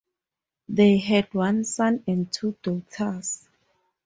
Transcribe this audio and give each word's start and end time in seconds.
They 0.67 0.97
had 0.97 1.31
one 1.31 1.63
son 1.63 2.03
and 2.07 2.33
two 2.33 2.57
daughters. 2.63 3.47